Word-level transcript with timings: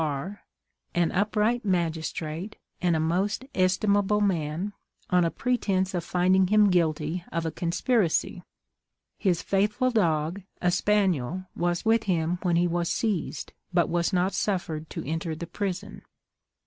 R, 0.03 0.41
an 0.95 1.11
upright 1.11 1.63
magistrate 1.63 2.55
and 2.81 2.95
a 2.95 2.99
most 2.99 3.45
estimable 3.53 4.19
man, 4.19 4.73
on 5.11 5.23
a 5.23 5.29
pretence 5.29 5.93
of 5.93 6.03
finding 6.03 6.47
him 6.47 6.71
guilty 6.71 7.23
of 7.31 7.45
a 7.45 7.51
conspiracy. 7.51 8.41
His 9.19 9.43
faithful 9.43 9.91
dog, 9.91 10.41
a 10.59 10.71
spaniel, 10.71 11.45
was 11.55 11.85
with 11.85 12.05
him 12.05 12.39
when 12.41 12.55
he 12.55 12.65
was 12.65 12.89
seized, 12.89 13.53
but 13.71 13.89
was 13.89 14.11
not 14.11 14.33
suffered 14.33 14.89
to 14.89 15.05
enter 15.07 15.35
the 15.35 15.45
prison. 15.45 16.01